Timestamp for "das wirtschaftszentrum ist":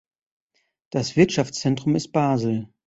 0.89-2.11